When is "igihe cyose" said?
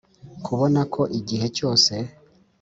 1.19-1.93